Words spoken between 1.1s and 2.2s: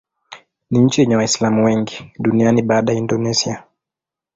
Waislamu wengi